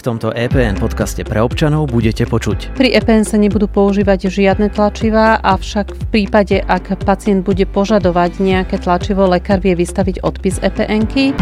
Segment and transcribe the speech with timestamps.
[0.00, 2.72] V tomto EPN podcaste pre občanov budete počuť.
[2.72, 8.80] Pri EPN sa nebudú používať žiadne tlačivá, avšak v prípade, ak pacient bude požadovať nejaké
[8.80, 11.36] tlačivo, lekár vie vystaviť odpis EPN-ky.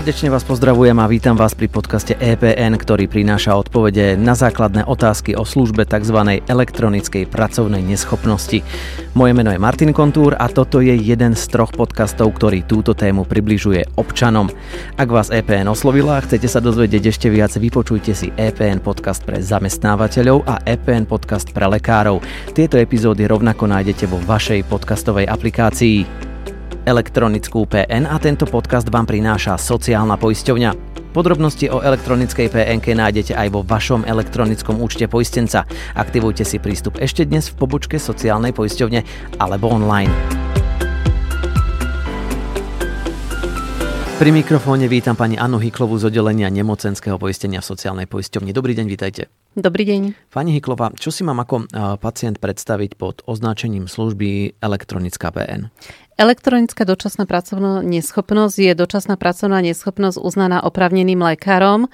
[0.00, 5.36] Srdečne vás pozdravujem a vítam vás pri podcaste EPN, ktorý prináša odpovede na základné otázky
[5.36, 6.40] o službe tzv.
[6.40, 8.64] elektronickej pracovnej neschopnosti.
[9.12, 13.28] Moje meno je Martin Kontúr a toto je jeden z troch podcastov, ktorý túto tému
[13.28, 14.48] približuje občanom.
[14.96, 19.44] Ak vás EPN oslovila a chcete sa dozvedieť ešte viac, vypočujte si EPN podcast pre
[19.44, 22.24] zamestnávateľov a EPN podcast pre lekárov.
[22.56, 26.29] Tieto epizódy rovnako nájdete vo vašej podcastovej aplikácii
[26.90, 30.98] elektronickú PN a tento podcast vám prináša sociálna poisťovňa.
[31.14, 35.70] Podrobnosti o elektronickej PN nájdete aj vo vašom elektronickom účte poistenca.
[35.94, 39.06] Aktivujte si prístup ešte dnes v pobočke sociálnej poisťovne
[39.38, 40.10] alebo online.
[44.20, 48.52] Pri mikrofóne vítam pani Anu Hiklovú z oddelenia nemocenského poistenia v sociálnej poisťovni.
[48.52, 49.32] Dobrý deň, vítajte.
[49.56, 50.28] Dobrý deň.
[50.28, 51.64] Pani Hiklová, čo si mám ako
[51.96, 55.72] pacient predstaviť pod označením služby elektronická PN?
[56.20, 61.88] Elektronická dočasná pracovná neschopnosť je dočasná pracovná neschopnosť uznaná opravneným lekárom,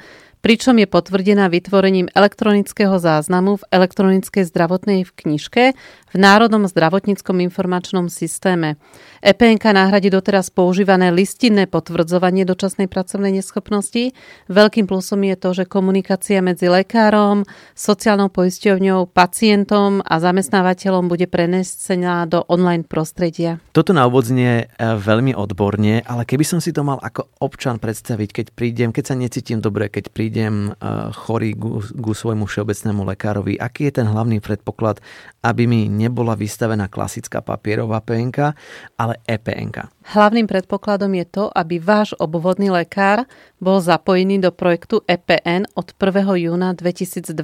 [0.44, 5.74] pričom je potvrdená vytvorením elektronického záznamu v elektronickej zdravotnej knižke
[6.12, 8.78] v Národnom zdravotníckom informačnom systéme.
[9.20, 14.14] EPNK nahradí doteraz používané listinné potvrdzovanie dočasnej pracovnej neschopnosti.
[14.46, 17.42] Veľkým plusom je to, že komunikácia medzi lekárom,
[17.74, 23.58] sociálnou poisťovňou, pacientom a zamestnávateľom bude prenesená do online prostredia.
[23.74, 27.82] Toto na úvod znie e, veľmi odborne, ale keby som si to mal ako občan
[27.82, 31.78] predstaviť, keď prídem, keď sa necítim dobre, keď prídem prídem eh, chorý ku,
[32.10, 34.98] svojmu všeobecnému lekárovi, aký je ten hlavný predpoklad,
[35.46, 38.50] aby mi nebola vystavená klasická papierová PNK,
[38.98, 39.95] ale EPNK?
[40.06, 43.26] Hlavným predpokladom je to, aby váš obvodný lekár
[43.58, 46.47] bol zapojený do projektu EPN od 1.
[46.47, 47.34] júna 2022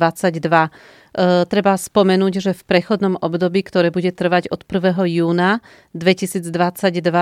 [1.12, 4.96] E, treba spomenúť, že v prechodnom období, ktoré bude trvať od 1.
[5.12, 5.60] júna
[5.92, 6.48] 2022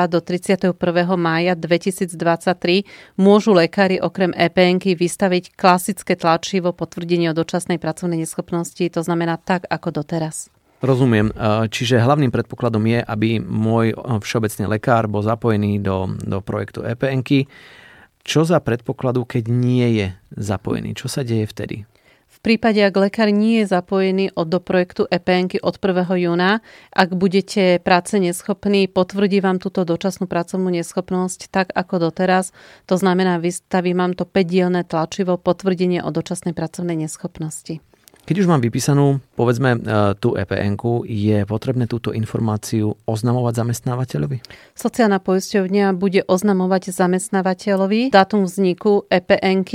[0.07, 0.79] do 31.
[1.19, 2.87] mája 2023,
[3.19, 9.67] môžu lekári okrem EPNky vystaviť klasické tlačivo potvrdenie o dočasnej pracovnej neschopnosti, to znamená tak
[9.67, 10.55] ako doteraz.
[10.81, 11.29] Rozumiem.
[11.29, 11.33] E,
[11.69, 17.45] čiže hlavným predpokladom je, aby môj všeobecný lekár bol zapojený do, do projektu EPNky.
[18.25, 20.97] Čo za predpokladu, keď nie je zapojený?
[20.97, 21.89] Čo sa deje vtedy?
[22.31, 26.09] V prípade, ak lekár nie je zapojený od, do projektu EPN od 1.
[26.25, 26.65] júna,
[26.95, 32.57] ak budete práce neschopní, potvrdí vám túto dočasnú pracovnú neschopnosť tak ako doteraz.
[32.89, 37.83] To znamená, vystaví vám to 5-dielne tlačivo potvrdenie o dočasnej pracovnej neschopnosti.
[38.31, 39.79] Keď už mám vypísanú, povedzme, e,
[40.23, 44.39] tú epn je potrebné túto informáciu oznamovať zamestnávateľovi?
[44.79, 49.67] Sociálna poisťovňa bude oznamovať zamestnávateľovi dátum vzniku epn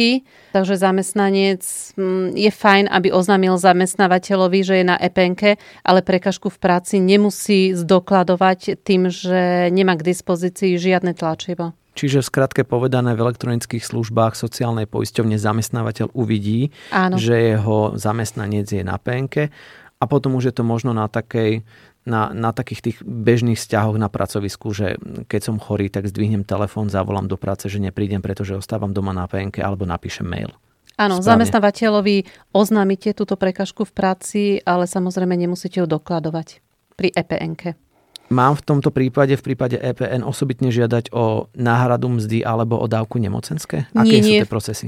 [0.55, 1.67] takže zamestnanec
[1.99, 5.35] mm, je fajn, aby oznámil zamestnávateľovi, že je na epn
[5.83, 11.75] ale prekažku v práci nemusí zdokladovať tým, že nemá k dispozícii žiadne tlačivo.
[11.95, 17.15] Čiže v skratke povedané v elektronických službách sociálnej poisťovne zamestnávateľ uvidí, Áno.
[17.15, 19.49] že jeho zamestnanec je na penke
[19.97, 21.63] a potom už je to možno na takej
[22.05, 26.85] na, na takých tých bežných vzťahoch na pracovisku, že keď som chorý, tak zdvihnem telefón,
[26.85, 30.53] zavolám do práce, že neprídem, pretože ostávam doma na PNK alebo napíšem mail.
[30.95, 31.43] Áno, Správne.
[31.43, 36.61] zamestnávateľovi oznámite túto prekažku v práci, ale samozrejme nemusíte ju dokladovať
[36.95, 37.84] pri EPNK.
[38.33, 43.21] Mám v tomto prípade, v prípade EPN, osobitne žiadať o náhradu mzdy alebo o dávku
[43.21, 43.85] nemocenské?
[43.93, 44.87] Aké nie, sú tie procesy?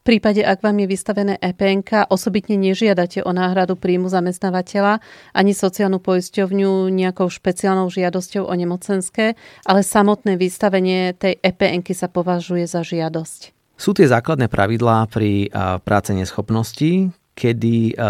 [0.00, 5.04] V prípade, ak vám je vystavené EPNK, osobitne nežiadate o náhradu príjmu zamestnávateľa
[5.36, 9.36] ani sociálnu poisťovňu nejakou špeciálnou žiadosťou o nemocenské,
[9.68, 13.52] ale samotné vystavenie tej EPNky sa považuje za žiadosť.
[13.76, 15.52] Sú tie základné pravidlá pri
[15.84, 18.00] práce neschopnosti, kedy eh,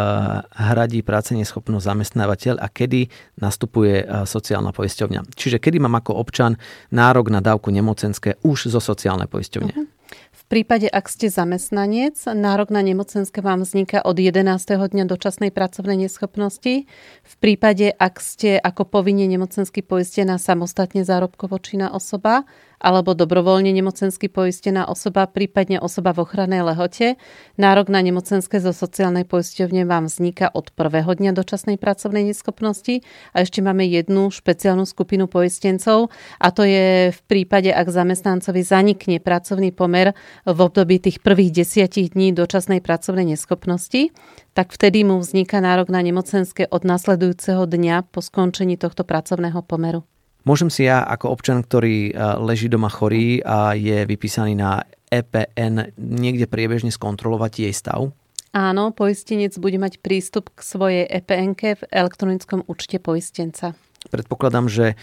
[0.42, 3.06] hradí práce neschopnosť zamestnávateľ a kedy
[3.38, 5.30] nastupuje eh, sociálna poisťovňa.
[5.38, 6.58] Čiže kedy mám ako občan
[6.90, 9.70] nárok na dávku nemocenské už zo sociálnej poisťovne.
[9.70, 9.87] Uh-huh.
[10.10, 14.58] V prípade, ak ste zamestnanec, nárok na nemocenské vám vzniká od 11.
[14.66, 16.90] dňa dočasnej pracovnej neschopnosti.
[17.22, 22.43] V prípade, ak ste ako povinne nemocensky poistená samostatne zárobkovo činná osoba,
[22.81, 27.21] alebo dobrovoľne nemocensky poistená osoba, prípadne osoba v ochrannej lehote.
[27.61, 33.05] Nárok na nemocenské zo sociálnej poisťovne vám vzniká od prvého dňa dočasnej pracovnej neschopnosti
[33.37, 36.09] a ešte máme jednu špeciálnu skupinu poistencov
[36.41, 40.17] a to je v prípade, ak zamestnancovi zanikne pracovný pomer
[40.49, 44.09] v období tých prvých desiatich dní dočasnej pracovnej neschopnosti,
[44.56, 50.03] tak vtedy mu vzniká nárok na nemocenské od nasledujúceho dňa po skončení tohto pracovného pomeru.
[50.44, 56.46] Môžem si ja ako občan, ktorý leží doma chorý a je vypísaný na EPN, niekde
[56.46, 58.14] priebežne skontrolovať jej stav?
[58.50, 63.78] Áno, poistenec bude mať prístup k svojej EPN v elektronickom účte poistenca.
[64.10, 64.98] Predpokladám, že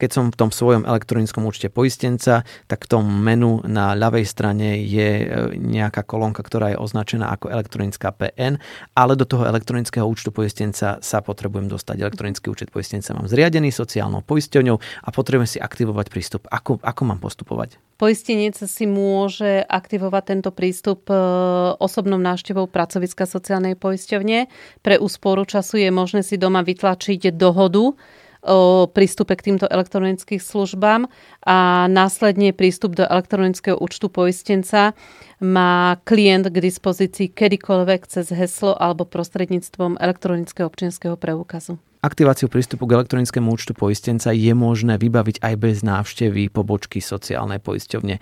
[0.00, 4.80] keď som v tom svojom elektronickom účte poistenca, tak v tom menu na ľavej strane
[4.80, 5.26] je e,
[5.60, 8.56] nejaká kolónka, ktorá je označená ako elektronická PN,
[8.96, 12.00] ale do toho elektronického účtu poistenca sa potrebujem dostať.
[12.00, 16.48] Elektronický účet poistenca mám zriadený sociálnou poisťovňou a potrebujem si aktivovať prístup.
[16.48, 17.76] Ako, ako mám postupovať?
[18.00, 21.20] Poistenec si môže aktivovať tento prístup e,
[21.76, 24.48] osobnou návštevou pracoviska sociálnej poisťovne.
[24.80, 27.92] Pre úsporu času je možné si doma vytlačiť dohodu
[28.96, 31.06] prístupe k týmto elektronickým službám
[31.44, 34.96] a následne prístup do elektronického účtu poistenca
[35.40, 41.80] má klient k dispozícii kedykoľvek cez heslo alebo prostredníctvom elektronického občianského preukazu.
[42.00, 48.16] Aktiváciu prístupu k elektronickému účtu poistenca je možné vybaviť aj bez návštevy pobočky sociálnej poisťovne.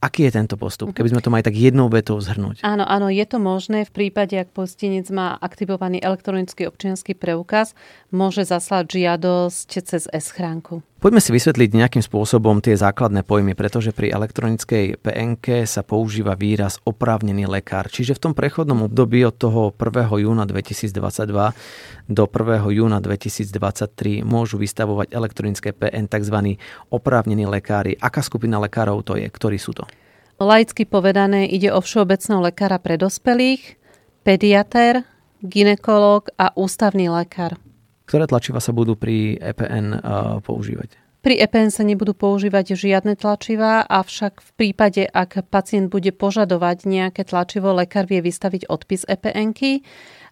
[0.00, 0.96] Aký je tento postup?
[0.96, 2.64] Keby sme to mali tak jednou vetou zhrnúť.
[2.64, 7.76] Áno, áno, je to možné v prípade, ak poistenec má aktivovaný elektronický občianský preukaz,
[8.08, 10.80] môže zaslať žiadosť cez S-chránku.
[11.00, 16.76] Poďme si vysvetliť nejakým spôsobom tie základné pojmy, pretože pri elektronickej PNK sa používa výraz
[16.84, 17.88] oprávnený lekár.
[17.88, 20.20] Čiže v tom prechodnom období od toho 1.
[20.20, 20.92] júna 2022
[22.04, 22.76] do 1.
[22.76, 26.60] júna 2023 môžu vystavovať elektronické PN tzv.
[26.92, 27.96] oprávnení lekári.
[27.96, 29.24] Aká skupina lekárov to je?
[29.24, 29.88] Ktorí sú to?
[30.40, 33.76] Laicky povedané ide o všeobecného lekára pre dospelých,
[34.24, 35.04] pediatér,
[35.44, 37.60] ginekolog a ústavný lekár.
[38.08, 40.00] Ktoré tlačiva sa budú pri EPN
[40.40, 40.96] používať?
[41.20, 47.28] Pri EPN sa nebudú používať žiadne tlačivá, avšak v prípade, ak pacient bude požadovať nejaké
[47.28, 49.52] tlačivo, lekár vie vystaviť odpis epn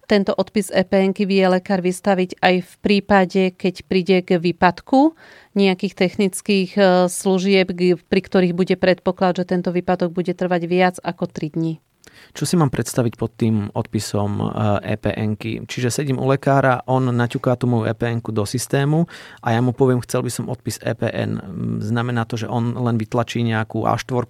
[0.09, 5.13] Tento odpis epn vie lekár vystaviť aj v prípade, keď príde k výpadku
[5.53, 6.83] nejakých technických e,
[7.13, 7.77] služieb,
[8.09, 11.75] pri ktorých bude predpoklad, že tento výpadok bude trvať viac ako 3 dní.
[12.33, 14.43] Čo si mám predstaviť pod tým odpisom
[14.83, 15.63] epn -ky?
[15.69, 19.07] Čiže sedím u lekára, on naťuká tú moju epn do systému
[19.45, 21.41] a ja mu poviem, chcel by som odpis EPN.
[21.85, 24.25] Znamená to, že on len vytlačí nejakú A4,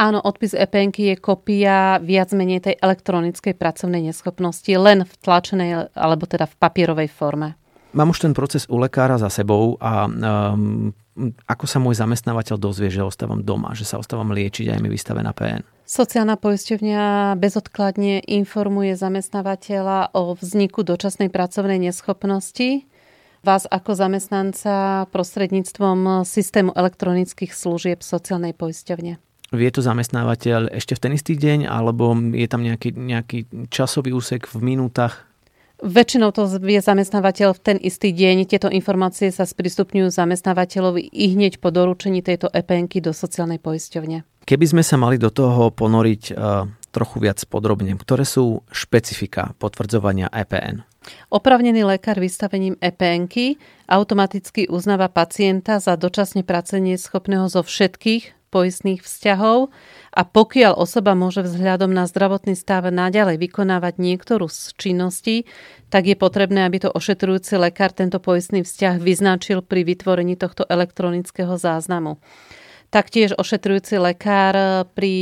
[0.00, 6.24] Áno, odpis EPN je kopia viac menej tej elektronickej pracovnej neschopnosti, len v tlačenej alebo
[6.26, 7.54] teda v papierovej forme.
[7.92, 10.96] Mám už ten proces u lekára za sebou a um,
[11.44, 14.88] ako sa môj zamestnávateľ dozvie, že ostávam doma, že sa ostávam liečiť a je mi
[14.88, 15.60] vystavená PN?
[15.84, 22.88] Sociálna poisťovňa bezodkladne informuje zamestnávateľa o vzniku dočasnej pracovnej neschopnosti
[23.42, 29.18] vás ako zamestnanca prostredníctvom systému elektronických služieb sociálnej poisťovne.
[29.52, 34.48] Vie to zamestnávateľ ešte v ten istý deň, alebo je tam nejaký, nejaký časový úsek
[34.48, 35.28] v minútach?
[35.82, 38.46] Väčšinou to vie zamestnávateľ v ten istý deň.
[38.48, 44.22] Tieto informácie sa sprístupňujú zamestnávateľovi i hneď po doručení tejto epn do sociálnej poisťovne.
[44.46, 50.30] Keby sme sa mali do toho ponoriť uh, trochu viac podrobne, ktoré sú špecifika potvrdzovania
[50.30, 50.86] EPN?
[51.34, 53.26] Opravnený lekár vystavením epn
[53.90, 59.72] automaticky uznáva pacienta za dočasne pracenie schopného zo všetkých poistných vzťahov
[60.12, 65.48] a pokiaľ osoba môže vzhľadom na zdravotný stav naďalej vykonávať niektorú z činností,
[65.88, 71.56] tak je potrebné, aby to ošetrujúci lekár tento poistný vzťah vyznačil pri vytvorení tohto elektronického
[71.56, 72.20] záznamu.
[72.92, 75.14] Taktiež ošetrujúci lekár pri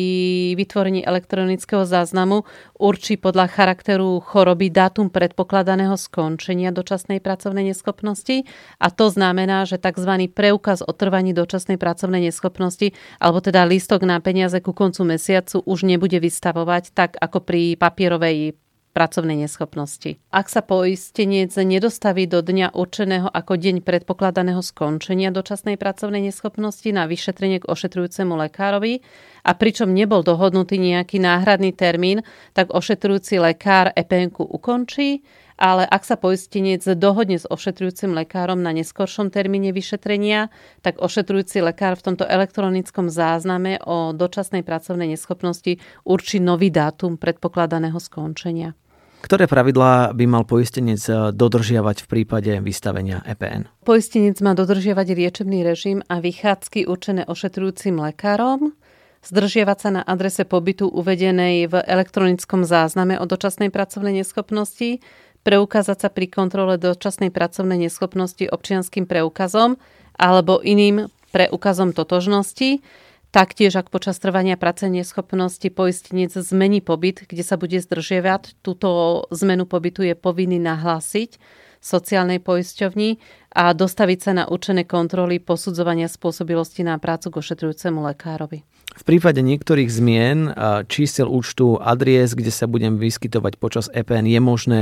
[0.59, 2.43] vytvorení elektronického záznamu
[2.75, 8.43] určí podľa charakteru choroby dátum predpokladaného skončenia dočasnej pracovnej neschopnosti
[8.83, 10.35] a to znamená, že tzv.
[10.35, 12.91] preukaz o trvaní dočasnej pracovnej neschopnosti
[13.23, 18.59] alebo teda lístok na peniaze ku koncu mesiacu už nebude vystavovať tak ako pri papierovej
[18.91, 20.19] pracovnej neschopnosti.
[20.35, 27.07] Ak sa poistenec nedostaví do dňa určeného ako deň predpokladaného skončenia dočasnej pracovnej neschopnosti na
[27.07, 29.01] vyšetrenie k ošetrujúcemu lekárovi
[29.47, 35.23] a pričom nebol dohodnutý nejaký náhradný termín, tak ošetrujúci lekár epn ukončí,
[35.61, 40.49] ale ak sa poistenec dohodne s ošetrujúcim lekárom na neskoršom termíne vyšetrenia,
[40.81, 45.77] tak ošetrujúci lekár v tomto elektronickom zázname o dočasnej pracovnej neschopnosti
[46.09, 48.73] určí nový dátum predpokladaného skončenia.
[49.21, 51.05] Ktoré pravidlá by mal poistenec
[51.37, 53.69] dodržiavať v prípade vystavenia EPN?
[53.85, 58.73] Poistenec má dodržiavať liečebný režim a vychádzky určené ošetrujúcim lekárom,
[59.21, 65.05] zdržiavať sa na adrese pobytu uvedenej v elektronickom zázname o dočasnej pracovnej neschopnosti,
[65.43, 69.81] preukázať sa pri kontrole dočasnej pracovnej neschopnosti občianským preukazom
[70.17, 72.83] alebo iným preukazom totožnosti,
[73.31, 79.71] Taktiež, ak počas trvania pracovnej neschopnosti poistenec zmení pobyt, kde sa bude zdržiavať, túto zmenu
[79.71, 81.39] pobytu je povinný nahlásiť
[81.79, 83.23] sociálnej poisťovni
[83.55, 88.67] a dostaviť sa na učené kontroly posudzovania spôsobilosti na prácu k ošetrujúcemu lekárovi.
[88.91, 90.55] V prípade niektorých zmien
[90.91, 94.81] čísel účtu adries, kde sa budem vyskytovať počas EPN, je možné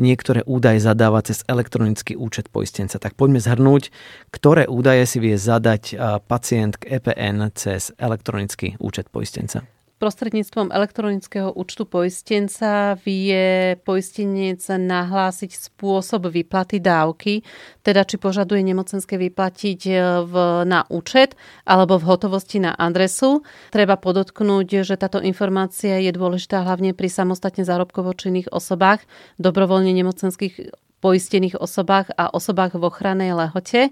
[0.00, 2.96] niektoré údaje zadávať cez elektronický účet poistenca.
[2.96, 3.92] Tak poďme zhrnúť,
[4.32, 9.66] ktoré údaje si vie zadať pacient k EPN cez elektronický účet poistenca
[10.00, 17.44] prostredníctvom elektronického účtu poistenca vie poistenec nahlásiť spôsob vyplaty dávky,
[17.84, 19.92] teda či požaduje nemocenské vyplatiť e,
[20.24, 21.36] v, na účet
[21.68, 23.44] alebo v hotovosti na adresu.
[23.68, 29.04] Treba podotknúť, že táto informácia je dôležitá hlavne pri samostatne zárobkovo činných osobách,
[29.36, 33.90] dobrovoľne nemocenských poistených osobách a osobách v ochrannej lehote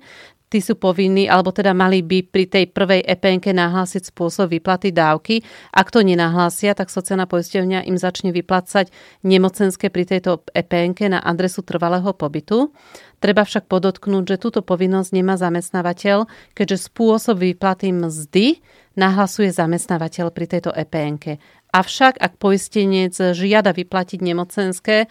[0.48, 5.44] tí sú povinní, alebo teda mali by pri tej prvej EPNke nahlásiť spôsob vyplaty dávky.
[5.70, 8.88] Ak to nenahlásia, tak sociálna poisťovňa im začne vyplácať
[9.22, 12.72] nemocenské pri tejto EPNke na adresu trvalého pobytu.
[13.20, 18.64] Treba však podotknúť, že túto povinnosť nemá zamestnávateľ, keďže spôsob výplaty mzdy
[18.98, 21.38] nahlasuje zamestnávateľ pri tejto EPNke.
[21.70, 25.06] Avšak, ak poistenec žiada vyplatiť nemocenské,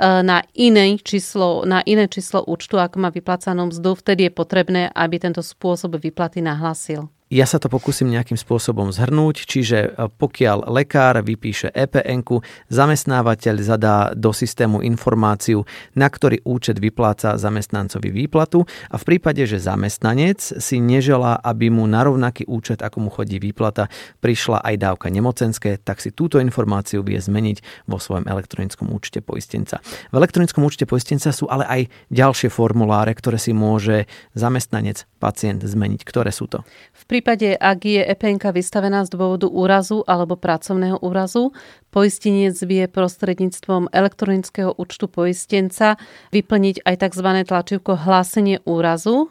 [0.00, 4.82] E, na iné číslo, na iné číslo účtu, ako má vyplacanú mzdu, vtedy je potrebné,
[4.94, 7.10] aby tento spôsob vyplaty nahlasil.
[7.30, 12.26] Ja sa to pokúsim nejakým spôsobom zhrnúť, čiže e, pokiaľ lekár vypíše EPN,
[12.66, 15.62] zamestnávateľ zadá do systému informáciu,
[15.94, 21.86] na ktorý účet vypláca zamestnancovi výplatu a v prípade, že zamestnanec si neželá, aby mu
[21.86, 23.86] na rovnaký účet, ako mu chodí výplata,
[24.18, 29.78] prišla aj dávka nemocenské, tak si túto informáciu vie zmeniť vo svojom elektronickom účte poistenca.
[30.10, 36.02] V elektronickom účte poistenca sú ale aj ďalšie formuláre, ktoré si môže zamestnanec, pacient zmeniť.
[36.02, 36.66] Ktoré sú to?
[36.90, 41.52] V prípade, ak je EPNK vystavená z dôvodu úrazu alebo pracovného úrazu,
[41.92, 46.00] poistenec vie prostredníctvom elektronického účtu poistenca
[46.32, 47.28] vyplniť aj tzv.
[47.44, 49.28] tlačivko hlásenie úrazu,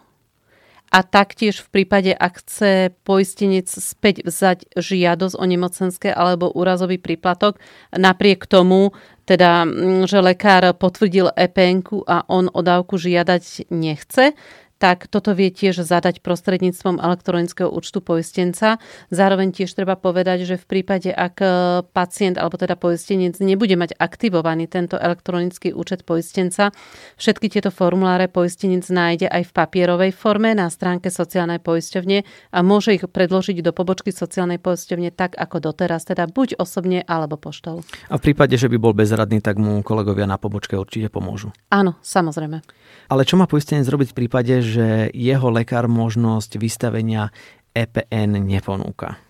[0.90, 7.62] a taktiež v prípade, ak chce poistenec späť vzať žiadosť o nemocenské alebo úrazový príplatok,
[7.94, 8.98] napriek tomu,
[9.30, 9.70] teda,
[10.10, 14.34] že lekár potvrdil EPN a on o dávku žiadať nechce,
[14.80, 18.80] tak toto vie tiež zadať prostredníctvom elektronického účtu poistenca.
[19.12, 21.48] Zároveň tiež treba povedať, že v prípade, ak e,
[21.92, 26.72] pacient alebo teda poistenec nebude mať aktivovaný tento elektronický účet poistenca,
[27.20, 32.24] všetky tieto formuláre poistenec nájde aj v papierovej forme na stránke sociálnej poisťovne
[32.56, 37.36] a môže ich predložiť do pobočky sociálnej poisťovne tak ako doteraz, teda buď osobne alebo
[37.36, 37.84] poštou.
[38.08, 41.52] A v prípade, že by bol bezradný, tak mu kolegovia na pobočke určite pomôžu.
[41.68, 42.64] Áno, samozrejme.
[43.12, 47.34] Ale čo má poistenec robiť v prípade, že jeho lekár možnosť vystavenia
[47.74, 49.29] EPN neponúka?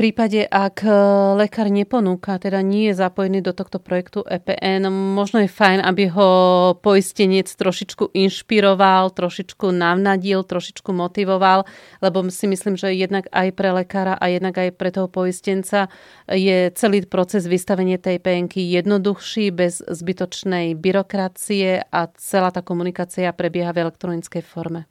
[0.00, 0.88] Prípade, ak e,
[1.36, 6.28] lekár neponúka, teda nie je zapojený do tohto projektu EPN, možno je fajn, aby ho
[6.80, 11.68] poistenec trošičku inšpiroval, trošičku navnadil, trošičku motivoval,
[12.00, 15.92] lebo si myslím, že jednak aj pre lekára a jednak aj pre toho poistenca
[16.32, 23.76] je celý proces vystavenia tej PNK jednoduchší, bez zbytočnej byrokracie a celá tá komunikácia prebieha
[23.76, 24.88] v elektronickej forme.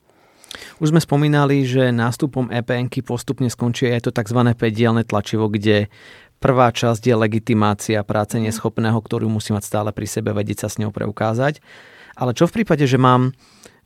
[0.82, 4.40] Už sme spomínali, že nástupom EPN postupne skončí aj to tzv.
[4.56, 5.92] 5 tlačivo, kde
[6.40, 8.50] prvá časť je legitimácia práce mhm.
[8.50, 11.62] neschopného, ktorú musí mať stále pri sebe, vedieť sa s ňou preukázať.
[12.20, 13.32] Ale čo v prípade, že mám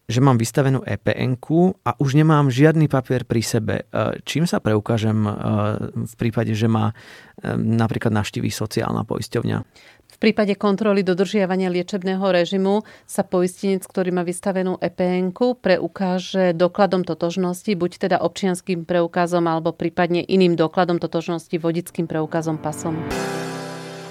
[0.04, 1.40] že mám vystavenú EPN
[1.88, 3.76] a už nemám žiadny papier pri sebe.
[3.88, 5.32] E, čím sa preukážem e,
[6.04, 6.94] v prípade, že ma e,
[7.56, 9.58] napríklad navštíví sociálna poisťovňa?
[10.24, 17.92] Prípade kontroly dodržiavania liečebného režimu sa poistenec, ktorý má vystavenú EPN, preukáže dokladom totožnosti, buď
[18.08, 22.96] teda občianským preukazom alebo prípadne iným dokladom totožnosti vodickým preukazom pasom.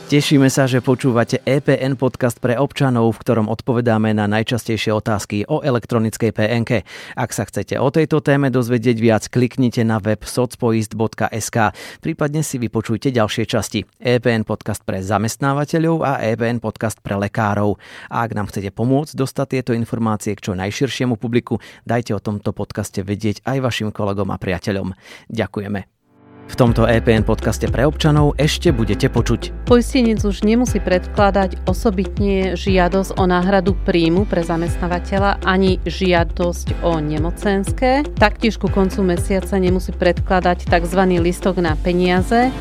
[0.08, 5.60] Tešíme sa, že počúvate EPN podcast pre občanov, v ktorom odpovedáme na najčastejšie otázky o
[5.60, 6.82] elektronickej PNK.
[7.14, 11.56] Ak sa chcete o tejto téme dozvedieť viac, kliknite na web socpoist.sk.
[12.02, 13.86] Prípadne si vypočujte ďalšie časti.
[14.02, 17.78] EPN podcast pre zamestnávateľov a EPN podcast pre lekárov.
[18.10, 22.50] A ak nám chcete pomôcť dostať tieto informácie k čo najširšiemu publiku, dajte o tomto
[22.50, 24.96] podcaste vedieť aj vašim kolegom a priateľom.
[25.30, 26.01] Ďakujeme.
[26.48, 29.64] V tomto EPN podcaste pre občanov ešte budete počuť.
[29.64, 38.04] Poistenec už nemusí predkladať osobitne žiadosť o náhradu príjmu pre zamestnávateľa ani žiadosť o nemocenské.
[38.20, 41.00] Taktiež ku koncu mesiaca nemusí predkladať tzv.
[41.22, 42.52] listok na peniaze.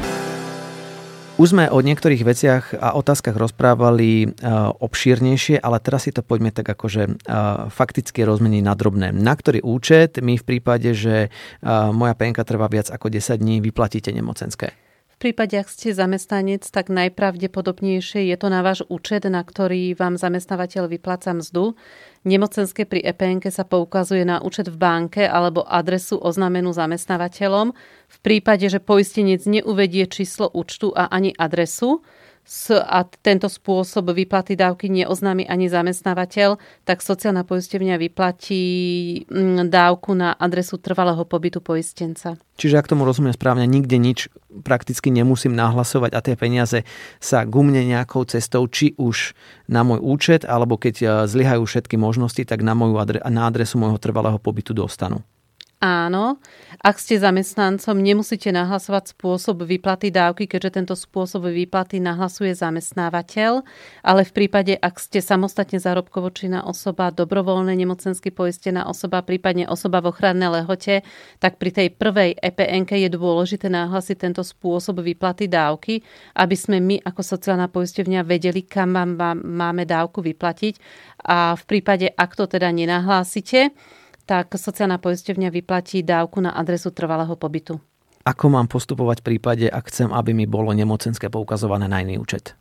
[1.41, 6.53] Už sme o niektorých veciach a otázkach rozprávali uh, obšírnejšie, ale teraz si to poďme
[6.53, 9.09] tak akože uh, fakticky rozmeniť na drobné.
[9.09, 13.57] Na ktorý účet mi v prípade, že uh, moja penka trvá viac ako 10 dní,
[13.57, 14.77] vyplatíte nemocenské?
[15.09, 20.21] V prípade, ak ste zamestnanec, tak najpravdepodobnejšie je to na váš účet, na ktorý vám
[20.21, 21.73] zamestnávateľ vypláca mzdu.
[22.21, 27.73] Nemocenské pri EPN sa poukazuje na účet v banke alebo adresu oznamenú zamestnávateľom.
[28.07, 32.05] V prípade, že poistenec neuvedie číslo účtu a ani adresu,
[32.75, 38.63] a tento spôsob vyplaty dávky neoznámi ani zamestnávateľ, tak sociálna poistevňa vyplatí
[39.23, 42.35] mm, dávku na adresu trvalého pobytu poistenca.
[42.59, 44.27] Čiže ak tomu rozumiem správne, nikde nič
[44.67, 46.83] prakticky nemusím nahlasovať a tie peniaze
[47.23, 49.31] sa gumne nejakou cestou, či už
[49.71, 53.79] na môj účet, alebo keď e, zlyhajú všetky možnosti, tak na, moju adre- na adresu
[53.79, 55.23] môjho trvalého pobytu dostanú.
[55.81, 56.37] Áno,
[56.85, 63.65] ak ste zamestnancom, nemusíte nahlasovať spôsob výplaty dávky, keďže tento spôsob výplaty nahlasuje zamestnávateľ,
[64.05, 70.05] ale v prípade, ak ste samostatne zárobkovo činná osoba, dobrovoľné nemocensky poistená osoba, prípadne osoba
[70.05, 71.01] v ochrannej lehote,
[71.41, 76.05] tak pri tej prvej EPN je dôležité nahlasiť tento spôsob výplaty dávky,
[76.37, 80.77] aby sme my ako sociálna poistevňa vedeli, kam vám máme dávku vyplatiť.
[81.25, 83.73] A v prípade, ak to teda nenahlásite,
[84.31, 87.83] tak sociálna poisťovňa vyplatí dávku na adresu trvalého pobytu.
[88.23, 92.55] Ako mám postupovať v prípade, ak chcem, aby mi bolo nemocenské poukazované na iný účet?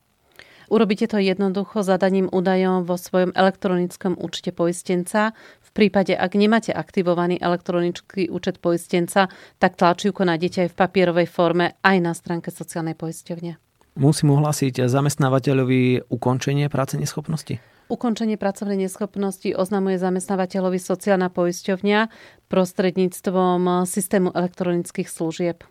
[0.66, 5.30] Urobíte to jednoducho zadaním údajom vo svojom elektronickom účte poistenca.
[5.62, 9.30] V prípade, ak nemáte aktivovaný elektronický účet poistenca,
[9.62, 13.62] tak tlačívko nájdete aj v papierovej forme aj na stránke sociálnej poisťovne.
[13.94, 17.62] Musím ohlásiť zamestnávateľovi ukončenie práce neschopnosti?
[17.90, 22.00] Ukončenie pracovnej neschopnosti oznamuje zamestnávateľovi sociálna poisťovňa
[22.46, 25.66] prostredníctvom systému elektronických služieb.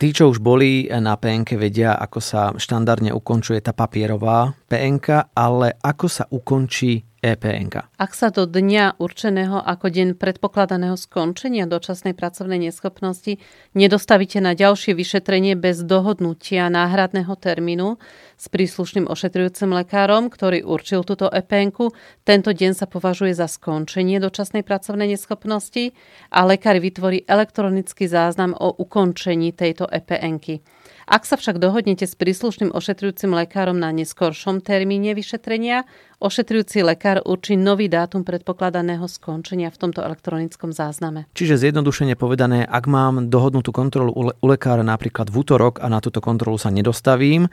[0.00, 5.76] Tí, čo už boli na PNK, vedia, ako sa štandardne ukončuje tá papierová PNK, ale
[5.78, 8.00] ako sa ukončí EPNK.
[8.00, 13.36] Ak sa do dňa určeného ako deň predpokladaného skončenia dočasnej pracovnej neschopnosti
[13.76, 18.00] nedostavíte na ďalšie vyšetrenie bez dohodnutia náhradného termínu
[18.40, 21.92] s príslušným ošetrujúcim lekárom, ktorý určil túto EPNku,
[22.24, 25.92] tento deň sa považuje za skončenie dočasnej pracovnej neschopnosti
[26.32, 30.79] a lekár vytvorí elektronický záznam o ukončení tejto EPNky.
[31.10, 35.88] Ak sa však dohodnete s príslušným ošetrujúcim lekárom na neskoršom termíne vyšetrenia,
[36.22, 41.26] ošetrujúci lekár určí nový dátum predpokladaného skončenia v tomto elektronickom zázname.
[41.34, 46.22] Čiže zjednodušene povedané, ak mám dohodnutú kontrolu u lekára napríklad v útorok a na túto
[46.22, 47.50] kontrolu sa nedostavím,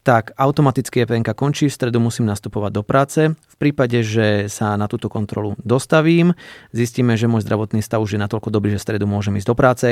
[0.00, 3.20] tak automaticky EPNK končí, v stredu musím nastupovať do práce.
[3.36, 6.32] V prípade, že sa na túto kontrolu dostavím,
[6.72, 9.56] zistíme, že môj zdravotný stav už je natoľko dobrý, že v stredu môžem ísť do
[9.56, 9.88] práce,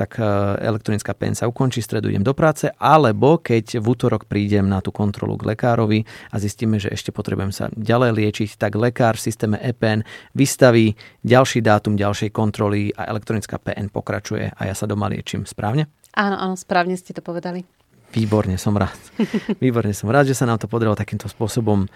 [0.00, 0.24] tak e,
[0.64, 4.80] elektronická PN sa ukončí, v stredu idem do práce, alebo keď v útorok prídem na
[4.80, 9.24] tú kontrolu k lekárovi a zistíme, že ešte potrebujem sa ďalej liečiť, tak lekár v
[9.28, 15.12] systéme EPN vystaví ďalší dátum ďalšej kontroly a elektronická PN pokračuje a ja sa doma
[15.12, 15.44] liečím.
[15.44, 15.92] Správne?
[16.16, 17.79] Áno, áno, správne ste to povedali.
[18.10, 18.98] Výborne, som rád.
[19.62, 21.86] Výborne, som rád, že sa nám to podarilo takýmto spôsobom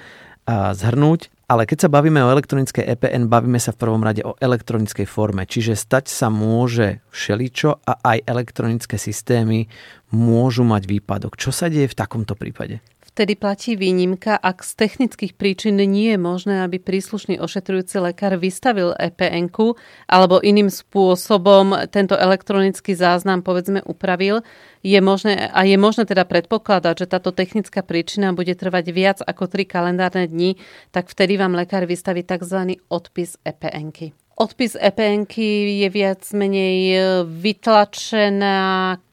[0.50, 1.33] zhrnúť.
[1.44, 5.44] Ale keď sa bavíme o elektronickej EPN, bavíme sa v prvom rade o elektronickej forme.
[5.44, 9.68] Čiže stať sa môže všeličo a aj elektronické systémy
[10.12, 11.37] môžu mať výpadok.
[11.37, 12.81] Čo sa deje v takomto prípade?
[13.14, 18.90] Vtedy platí výnimka, ak z technických príčin nie je možné, aby príslušný ošetrujúci lekár vystavil
[18.90, 19.55] EPN
[20.11, 24.42] alebo iným spôsobom tento elektronický záznam povedzme upravil,
[24.83, 29.46] je možné, a je možné teda predpokladať, že táto technická príčina bude trvať viac ako
[29.46, 30.59] 3 kalendárne dni,
[30.90, 32.83] tak vtedy vám lekár vystaví tzv.
[32.90, 34.11] odpis EPN.
[34.35, 36.98] Odpis EPN je viac menej
[37.31, 38.59] vytlačená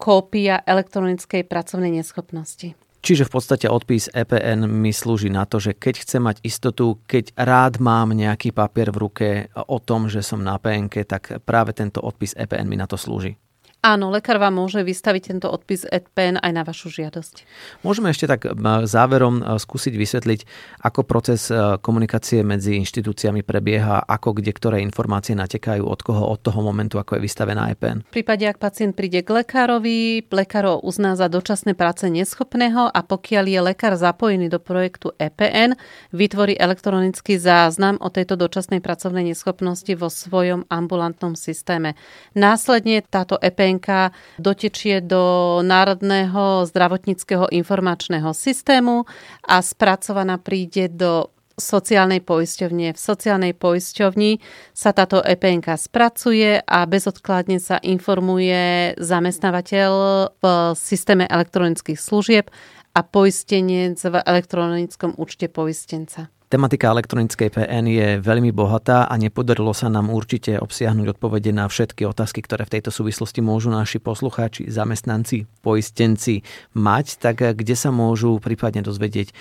[0.01, 2.80] kópia elektronickej pracovnej neschopnosti.
[3.01, 7.33] Čiže v podstate odpis EPN mi slúži na to, že keď chcem mať istotu, keď
[7.33, 11.97] rád mám nejaký papier v ruke o tom, že som na PNK, tak práve tento
[11.97, 13.41] odpis EPN mi na to slúži.
[13.81, 17.49] Áno, lekár vám môže vystaviť tento odpis EPN aj na vašu žiadosť.
[17.81, 18.45] Môžeme ešte tak
[18.85, 20.39] záverom e, skúsiť vysvetliť,
[20.85, 26.37] ako proces e, komunikácie medzi inštitúciami prebieha, ako kde ktoré informácie natekajú od koho od
[26.45, 28.05] toho momentu, ako je vystavená EPN.
[28.05, 32.99] V prípade, ak pacient príde k lekárovi, lekár ho uzná za dočasné práce neschopného a
[33.01, 35.73] pokiaľ je lekár zapojený do projektu EPN,
[36.13, 41.97] vytvorí elektronický záznam o tejto dočasnej pracovnej neschopnosti vo svojom ambulantnom systéme.
[42.37, 49.07] Následne táto EPN Slovenka dotečie do Národného zdravotníckého informačného systému
[49.47, 52.91] a spracovaná príde do sociálnej poisťovne.
[52.91, 54.43] V sociálnej poisťovni
[54.75, 59.91] sa táto EPNK spracuje a bezodkladne sa informuje zamestnávateľ
[60.35, 62.51] v systéme elektronických služieb
[62.91, 66.27] a poistenec v elektronickom účte poistenca.
[66.51, 72.03] Tematika elektronickej PN je veľmi bohatá a nepodarilo sa nám určite obsiahnuť odpovede na všetky
[72.03, 76.43] otázky, ktoré v tejto súvislosti môžu naši poslucháči, zamestnanci, poistenci
[76.75, 79.31] mať, tak kde sa môžu prípadne dozvedieť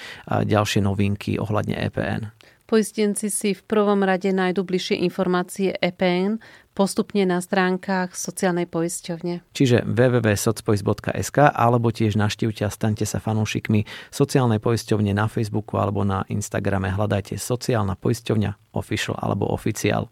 [0.46, 2.30] ďalšie novinky ohľadne EPN.
[2.70, 6.38] Poistenci si v prvom rade nájdu bližšie informácie EPN
[6.80, 9.44] postupne na stránkach sociálnej poisťovne.
[9.52, 16.24] Čiže www.socpoist.sk alebo tiež naštívte a stante sa fanúšikmi sociálnej poisťovne na Facebooku alebo na
[16.32, 16.88] Instagrame.
[16.88, 20.08] Hľadajte sociálna poisťovňa official alebo oficiál.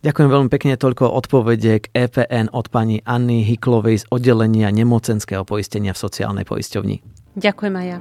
[0.00, 5.92] Ďakujem veľmi pekne toľko odpovede k EPN od pani Anny Hiklovej z oddelenia nemocenského poistenia
[5.92, 7.04] v sociálnej poisťovni.
[7.36, 7.98] Ďakujem aj ja.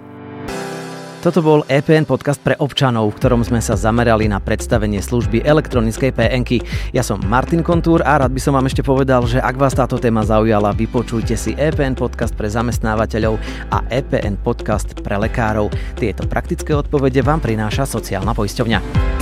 [1.19, 6.15] Toto bol EPN podcast pre občanov, v ktorom sme sa zamerali na predstavenie služby elektronickej
[6.15, 6.63] PNky.
[6.95, 9.99] Ja som Martin Kontúr a rád by som vám ešte povedal, že ak vás táto
[9.99, 13.35] téma zaujala, vypočujte si EPN podcast pre zamestnávateľov
[13.67, 15.67] a EPN podcast pre lekárov.
[15.99, 19.18] Tieto praktické odpovede vám prináša sociálna poisťovňa.